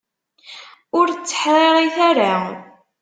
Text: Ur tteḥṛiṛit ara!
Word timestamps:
Ur 0.97 1.07
tteḥṛiṛit 1.11 1.97
ara! 2.09 2.33